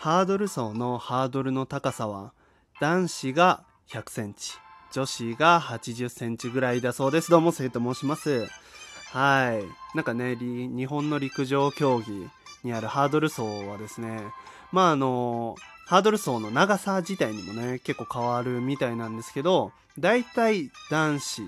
[0.00, 2.32] ハードル走のハードルの高さは
[2.80, 4.54] 男子が100センチ
[4.92, 7.30] 女子が80センチぐらいだそうです。
[7.30, 8.48] どうも生と申します。
[9.12, 9.62] はい。
[9.94, 12.30] なんかね日本の陸上競技
[12.64, 14.22] にあるハードル走はですね
[14.72, 15.54] まああの
[15.86, 21.42] ハードル走の長さ自体にもね結構変わるみたいなんですけどだいたい男子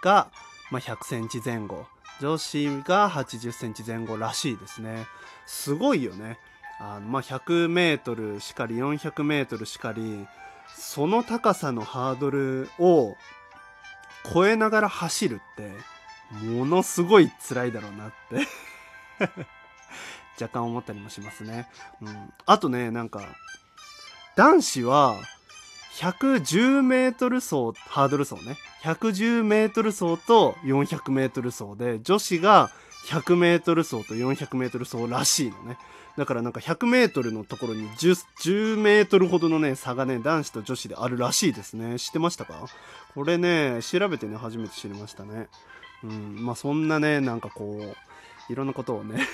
[0.00, 0.30] が、
[0.70, 1.86] まあ、100センチ前後
[2.20, 5.06] 女子が80センチ前後らしいですね。
[5.48, 6.38] すごいよね。
[6.82, 10.26] あのまあ、100メートルしかり400メートルしかり
[10.74, 13.16] その高さのハードルを
[14.32, 15.70] 超えながら走るって
[16.42, 18.46] ものすごい辛いだろうなって
[20.40, 21.68] 若干思ったりもしますね。
[22.00, 23.20] うん、あとねなんか
[24.36, 25.16] 男子は
[25.96, 28.56] 110メートル走ハードル走ね。
[28.82, 32.70] 110メートル走と400メートル走で女子が
[33.08, 35.76] 100メートル走と400メートル走らしいのね。
[36.20, 42.66] だからなんか100メートルのところに 10, 10メートルほどのね差がね男子と女子であるらしいですね知ってましたか？
[43.14, 45.48] これね調べてね初めて知りましたね
[46.04, 49.26] うんまあそんなねなんかこういろんなことをね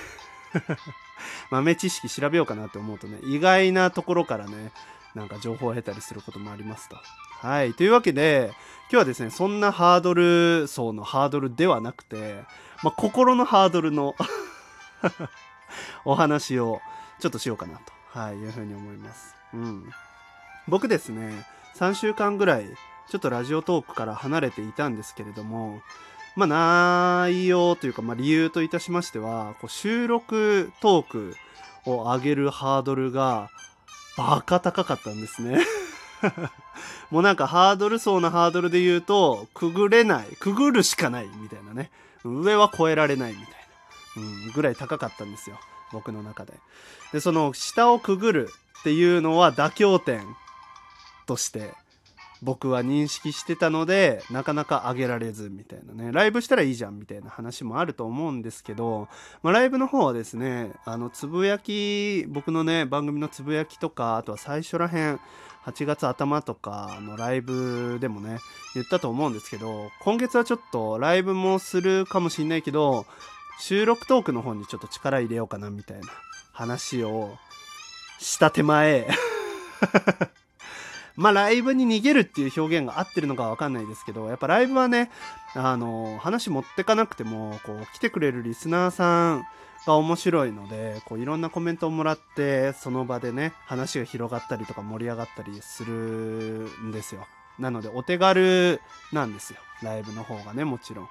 [1.51, 4.71] 豆知識調べようかなって思うとね意外なところからね
[5.13, 6.95] なんか情報を得たりすることもありますと。
[7.41, 7.73] はい。
[7.73, 8.51] というわけで、
[8.83, 12.43] 今日はですね、そんなハードル層のハードルではなくて、
[12.83, 14.15] まあ、心のハードルの
[16.05, 16.81] お話を
[17.19, 19.35] ちょっとしようかなと、はい、いうふうに思います。
[19.53, 19.91] うん。
[20.67, 22.65] 僕ですね、3週間ぐらい、
[23.09, 25.81] ちょっとラジオトークから離れていたんですけれども、
[26.35, 31.35] まあ、内容というか、まあ、理由といたしましては、こう収録トーク
[31.85, 33.49] を上げるハードルが
[34.17, 35.59] バカ高かったんですね
[37.11, 41.91] もうなんかハードル層のハードルで言うと、くぐれない、くぐるしかないみたいなね。
[42.23, 43.57] 上は越えられないみたいな、
[44.17, 45.59] うん、ぐらい高かったんですよ。
[45.93, 46.53] 僕の中で。
[47.13, 50.23] で、その下をくぐるっていうのは妥協点
[51.25, 51.73] として
[52.41, 59.07] 僕は認識してたのでなかなか上げられずみたいなねライブしたらいいじゃんみたいな話もあると思うんですけど、
[59.41, 65.19] まあ、ライブの方はですねあのつぶやき僕のね番組のつぶやきとかあとは最初らへん
[65.65, 68.39] 8月頭とかのライブでもね
[68.73, 73.05] 言ったと思うんですけど今月はちょっとライブもするかもしんないけど
[73.59, 76.07] 収録トークの方にちょっと力入れようかなみたいな
[76.53, 77.37] 話を
[78.19, 79.07] した手前
[81.17, 85.09] まあライブに逃げるっていう表現が合ってるのかわかんないですけど、やっぱライブはね、
[85.55, 89.47] あの、話持ってかなくても、こう、来てくれるリスナーさん
[89.87, 95.93] が面白いので、こう、いろんなコメントをもらって、その場でね、話が広がったりとか盛り上がったりする
[96.83, 97.25] んですよ。
[97.57, 98.79] なので、お手軽
[99.11, 99.59] なんですよ。
[99.81, 101.09] ライブの方がね、もちろん。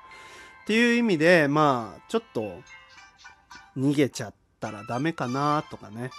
[0.67, 2.61] っていう意味で、まあ、ちょっと、
[3.79, 6.11] 逃げちゃったらダメかなとかね。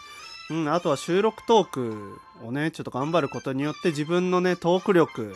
[0.49, 5.35] うん、あとは収録トークをね、ちょっと頑張ることによって自分のね、トーク力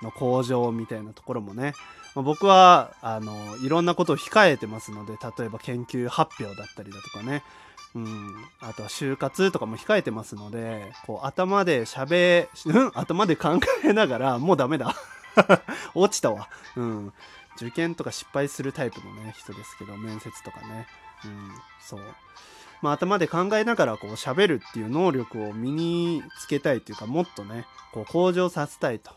[0.00, 1.72] の向上みたいなところもね、
[2.14, 7.42] まあ、僕は、あの、いろんなことを控えてますので、例えば研究発表だったりだとかね、
[7.96, 14.94] うん、あとは就活とかも控えてますので、こう頭で喋、うん頭で考えながら、もうダメだ。
[15.94, 16.48] 落ちたわ。
[16.76, 17.12] うん。
[17.56, 20.86] 受験とか失敗するタイプのね、人ですけど、面接とかね。
[21.24, 22.00] うん、そう。
[22.82, 29.12] まあ、頭で考えながらこう喋るっていう能力を身につけたいというかもっとねこう向上させたいと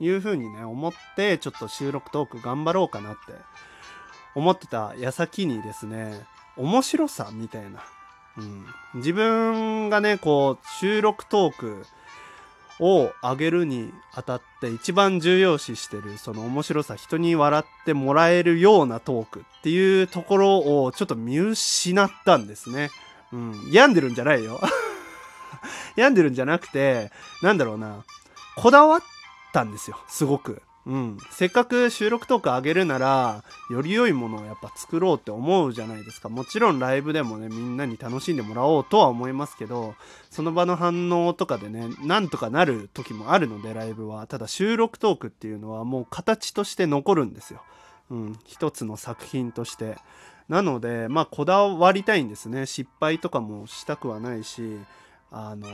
[0.00, 3.32] いうふうにね思ってちょっと収録トーク頑張ろうかなって
[4.34, 6.26] 思ってた矢先にですね
[6.56, 7.82] 面白さみたいな、
[8.36, 8.66] うん、
[8.96, 11.86] 自分がねこう収録トーク
[12.80, 22.90] を上げるにあたって一番重要視してるその面白さ人に笑ってもらえるようなトークっていうところをちょっと見失ったんですね。
[23.32, 24.60] うん、病んでるんじゃないよ。
[25.96, 27.10] 病んでるんじゃなくて
[27.42, 28.04] なんだろうな
[28.56, 29.02] こだわっ
[29.52, 30.62] たんですよすごく。
[30.86, 36.28] うん、せっかく収録トーク上げるならより良いものをやっぱ作ろうって思うじゃないですか。
[36.28, 39.94] もちろんライブでもねみんなに楽しんでもらおうとは思いますけど
[40.30, 44.26] その場の反応とかでねなんとかなる時もあるのでライブは。
[44.26, 47.62] ただ収録トークっていうのはもう形として残るんですよ、
[48.10, 49.96] うん、一つの作品として。
[50.50, 52.66] なのでまあこだわりたいんですね。
[52.66, 54.78] 失敗とかもしたくはないし
[55.30, 55.66] あの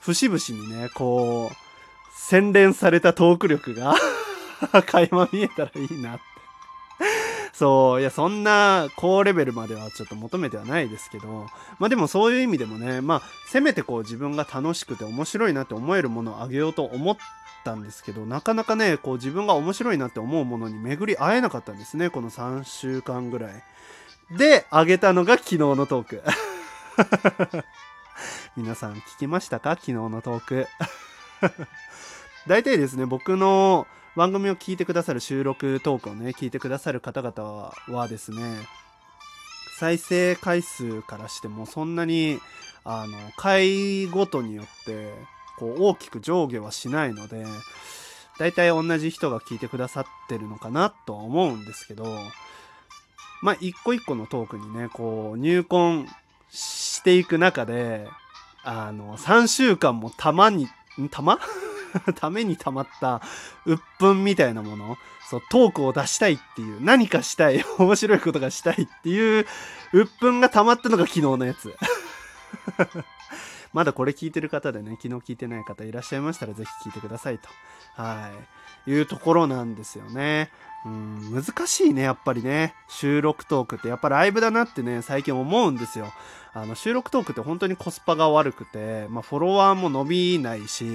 [0.00, 1.65] 節々にねこう
[2.16, 3.94] 洗練されたトーク力が
[4.86, 6.36] 垣間見えたらいいなって
[7.56, 11.46] そう、いや、そんな高レベルまではちょっと求めてはないですけど、
[11.78, 17.16] まあでもそういう意味でもね、まあ、せめてこう自分が楽しくて面白いなって思えるものをあげようと思っ
[17.64, 23.62] たんですけど、なかなかね、こう自分が面白いなって思うものに巡り会えなかったんですね、この3週間ぐらい。
[24.36, 26.22] で、あげたのが昨日のトーク。
[28.54, 29.70] 皆さん聞きましたか？
[29.70, 30.66] 昨日のトーク。
[32.46, 38.38] 大体ですね、僕の番組を聞いてくださる収録トークをね、聞いてくださる方々はですね、
[39.78, 42.38] 再生回数からしてもそんなに、
[42.84, 45.12] あの、回ごとによって、
[45.58, 47.44] こう、大きく上下はしないので、
[48.38, 52.16] 大体同じ人が聞いてくださってるのかなとは思うんですけど、
[53.42, 56.06] まあ、一個一個のトークにね、こう、入魂
[56.48, 58.06] していく中で、
[58.62, 60.68] あの、3週間もたまに、
[61.10, 61.40] たま？
[62.14, 63.20] ためにたまった
[63.64, 64.96] 鬱憤みたいなもの、
[65.28, 69.46] そう、トークを出したいっていう、何かしたい、 面白いことがしたいっていう
[69.92, 71.74] 鬱憤が溜まったのが昨日のやつ。
[73.72, 77.48] まだこれ聞いてる方でね、昨日聞いてない方いらっしゃいましたら、ぜひ聞いてくださいと。
[77.96, 78.30] は
[78.86, 78.90] い。
[78.90, 80.50] いうところなんですよね。
[80.84, 82.74] うん、難しいね、やっぱりね。
[82.88, 86.12] 収録トークってやっぱライブだなってね、最近思うんですよ。
[86.54, 90.86] あの、収録トークって本当にコスパが悪くて、まあ、フォロワーも伸びないし、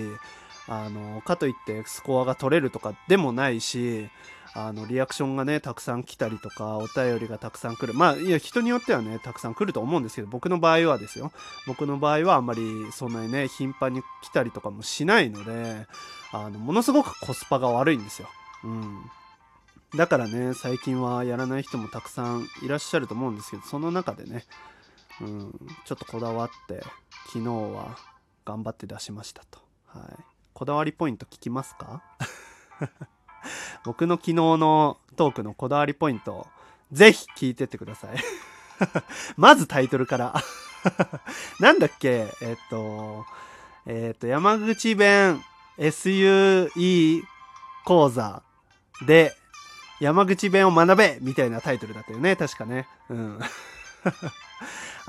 [0.73, 4.07] あの、かといってスコアが取れるとかでもないし、
[4.53, 7.94] あの、リアクションがね、たくさん来たりとか、お便りがたくさん来る。
[7.94, 11.33] まあ、いや、人によってはね、たくさん来ると思うんですけど、僕の場合はですよ。
[11.68, 15.88] 僕の場合はあんまりそんなにね、頻繁に来たりとかもしないので、
[16.31, 18.29] あの、ものすごくコスパが悪いんですよ。
[18.63, 19.01] うん。
[19.97, 24.45] だからね、最近はやらない人もたくさんいらっしゃると思うんですけど、その中でね、
[25.19, 25.51] うん、
[25.83, 26.81] ちょっとこだわって、
[27.27, 27.97] 昨日は
[28.45, 29.59] 頑張って出しましたと。
[29.88, 30.41] はい。
[30.62, 32.04] こだわりポイント聞きますか？
[33.84, 36.46] 僕の昨日のトークのこだわりポイント、
[36.92, 38.18] ぜひ聞いてってください。
[39.38, 40.36] まずタイトルから。
[41.60, 42.28] なんだっけ？
[42.44, 43.25] えっと、
[43.88, 45.44] えっと、山口弁
[45.80, 47.24] SUE
[47.84, 48.44] 講座
[49.07, 49.36] で
[50.00, 52.88] 山口弁を学べみたいなタイトルだったよね、確かね。
[53.10, 53.40] うん。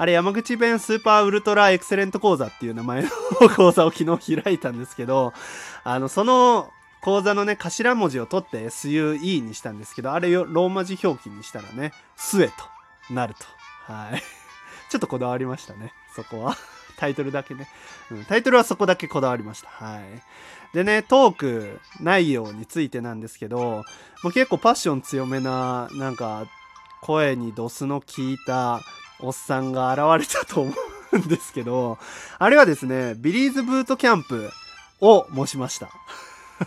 [0.03, 3.09] あれ、山口弁スーパーウルトラエクセレント講座っていう名前の
[3.55, 5.33] 講座を昨日開いたんですけど、
[5.85, 6.73] あの、その
[7.03, 13.93] 講座のね、頭文字を取って SUE にしたんですけど、あれをローマ字表記にしたらね、スエとなると。
[13.93, 14.21] はい。
[14.91, 16.57] ちょっとこだわりましたね、そこは。
[16.99, 17.69] タイトルだけね、
[18.11, 18.25] うん。
[18.25, 19.69] タイトルはそこだけこだわりました。
[19.69, 20.03] はい。
[20.75, 23.85] でね、トーク内容についてなんですけど、
[24.25, 26.49] もう結構パッション強めな、なんか、
[27.03, 28.81] 声にドスの効いた
[29.23, 30.73] おっさんが現れたと思
[31.13, 31.99] うんですけど、
[32.39, 34.51] あれはですね、ビリーズブートキャンプ
[35.01, 35.91] を模しました。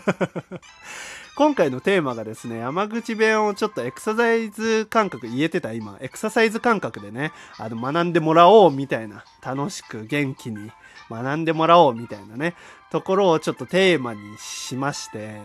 [1.36, 10.72] 今回のテーマがですね、山口弁をちょっとエクササイズ感覚、言えてた今、エクササイズ感覚でね、あの、学んでもらおうみたいな、楽しく元気に
[11.10, 12.54] 学んでもらおうみたいなね、
[12.90, 15.42] ところをちょっとテーマにしまして、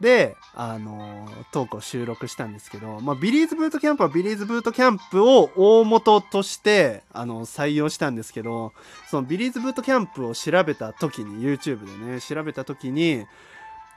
[0.00, 8.72] で、あの、トークを収録したんですけど、まあ、ビリーズブートキャンプはビリーズブートキャンプを大元として、あの、採用したんですけど、
[9.10, 13.26] そのビリーズブートキャンプを調べた時に、YouTube でね、調べた時に、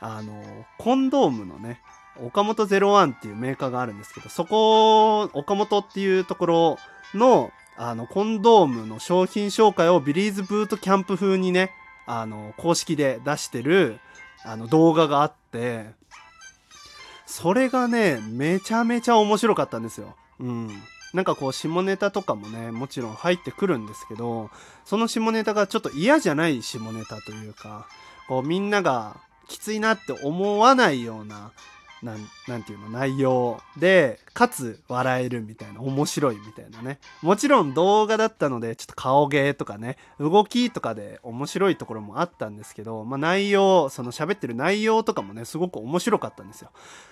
[0.01, 0.44] あの、
[0.77, 1.79] コンドームのね、
[2.21, 6.77] 岡本01っていうメーカーがあるんですけど、そこ、オカモトっていうところ
[7.13, 11.71] の、あの、コンドームの商品紹介をビリーズブートキャンプ風にね、
[12.06, 13.99] あの、公式で出してる、
[14.45, 15.43] あの動画があって
[17.25, 20.15] それがねめちゃめちゃ面白かったんですよ。
[20.39, 20.69] うん
[21.13, 24.49] なんかこう下ネタとかもねもちろん入ってくるんですけど
[24.83, 27.87] その下ネタがちょっと嫌じゃない下ネタというか
[28.28, 31.51] こうみんながきついなって思わないような
[32.04, 37.00] なん、なんていうの、内容で、かつ笑えるみたいな、面白いみたいなね。
[37.22, 46.72] もちろん動画だったので、ちょっと顔芸とかね、動きとかで面白いところもあったんですけど、まあ内容、その喋ってる内容とかもね、すごく面白かったんですよ。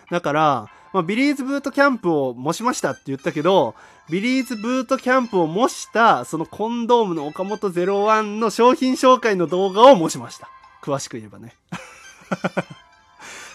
[0.10, 3.76] だから、まあ、ビリーズブートキャンプを模しましたって言ったけど、
[4.10, 10.50] ビリーズブートキャンプを模した、そのコンドームの岡本01の商品紹介の動画を模しました。
[10.82, 11.56] 詳しく言えばね。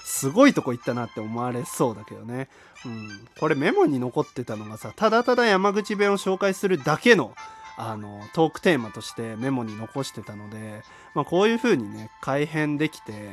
[0.07, 2.49] すごいとこ行ったなって思われそうだけどね。
[2.85, 3.27] うん。
[3.41, 7.35] これメモに残ってたのがさ、ただただ山口弁を紹介するだけの、
[7.77, 10.85] あの、トークテーマとしてメモに残してたので、
[11.15, 13.33] まあこういう風にね、改変できて、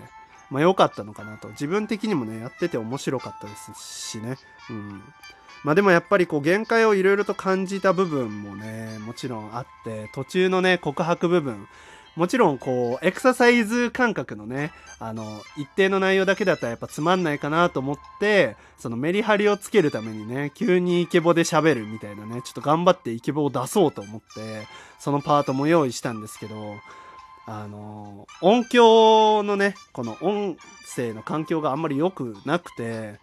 [0.50, 1.50] まあ良かったのかなと。
[1.50, 4.38] 自分的にもね、やってて面白かったですしね。
[4.72, 5.04] うん。
[5.64, 11.68] まあでもやっぱりこう限界をいろいろと感じた部分もね、もちろんあって、途中のね、告白部分、
[12.16, 24.68] もちろんこうエクササイズ感覚のねあの一定の内容だけだったらやっぱつまんないかなと思ってそのメリハリをつけるためにね急にイケボで喋るみたいなねちょっと頑張ってイケボを出そうと思って
[25.00, 26.76] そのパートも用意したんですけど
[27.46, 30.56] あの音響のねこの音
[30.96, 33.20] 声の環境があんまり良くなくて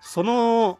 [0.00, 0.78] その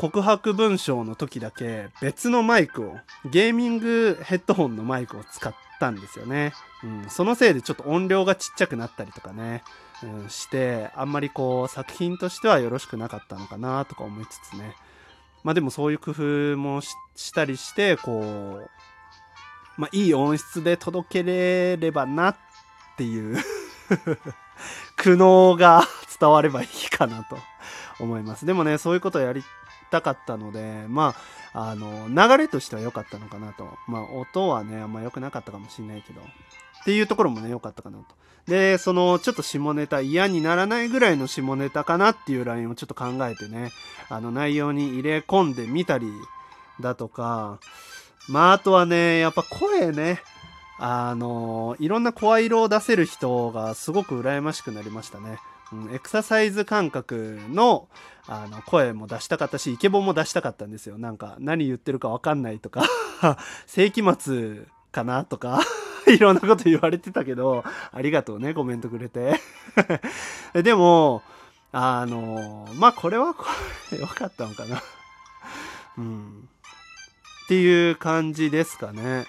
[0.00, 2.96] 告白文章の時だけ別のマイクを
[3.30, 9.62] ゲーミングヘッドホンのマイクを使ったんですよね、うん、そのせいでちょっと音量がちっちゃくなったりとかね、
[10.02, 14.74] うん、してあんまりこう作品としてはよろしくなかったのかなとか思いつつね。
[15.44, 18.70] まあでもそういう工夫もしたりしてこう
[19.76, 22.36] まあいい音質で届けれればなっ
[22.96, 23.36] ていう
[24.96, 25.82] 苦悩が
[26.18, 27.36] 伝わればいいかなと
[27.98, 28.46] 思います。
[28.46, 29.44] でもねそういうことをやり
[29.90, 31.14] たかったのでま
[31.52, 33.68] ああの流れとしては良かったのかなと。
[33.88, 36.20] まあ音はねあんま良くなかったかもしれないけど。
[36.20, 38.04] っていうところもね良かったかなと。
[38.46, 43.70] でそのちょっと下ネタ嫌にならないぐらいの下ネタかなっていうラインをちょっと考えてね
[44.08, 46.10] あの内容に入れ込んでみたり
[46.80, 47.58] だとか。
[48.28, 50.22] まああとはねやっぱ声ね。
[50.82, 55.38] あのいろんな声色を出せる人がすごく羨ましくなりましたね。
[55.72, 57.88] うん、エクササイズ感覚の
[58.26, 60.98] あの声も出したかったしイケボも出したかったんですよ。
[60.98, 62.84] なんか何言ってるか分かんないとか
[63.66, 65.60] 世紀末かなとか
[66.06, 69.40] いろんなこと言われてたけどありがとうねコメントくれて。
[70.54, 71.22] でも
[71.72, 73.34] あのまあこれは
[73.98, 74.82] 良かったのかな。
[75.98, 76.48] うん。
[77.44, 79.26] っていう感じですかね。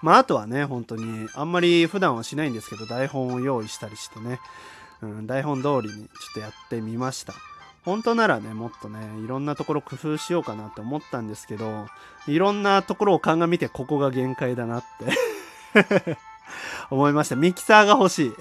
[0.00, 4.40] まああとはね本当にあんまり普段はしないんですけど台本を用意したりしてね。
[5.02, 7.34] うん、台本通りにちょっとやってみました。
[7.84, 11.86] 本当ならねもっとねいろんなところ工夫しようかなって思ったんですけど
[12.26, 16.18] いろんなところを鑑みてここが限界だなって
[16.90, 17.36] 思いました。
[17.36, 18.32] ミキサーが欲しい。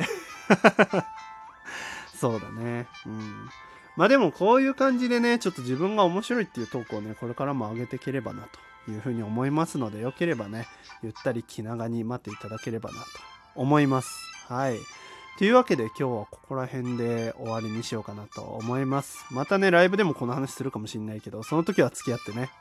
[2.17, 2.88] そうだね。
[3.05, 3.50] うん。
[3.95, 8.47] まあでもこういう感じでねちょっと自分が面白いっていうトークをねこれからも上げていければな
[8.85, 10.67] というふうに思いますのでよければね
[11.03, 13.05] ゆったり気長に待っていただければなと
[13.55, 14.09] 思います。
[14.47, 14.79] はい。
[15.38, 19.25] というわけで今日はここら辺で終わりにしようかなと思います。
[19.32, 22.51] またね、ライブでもこの話するかもしんないけど、その時は付き合ってね。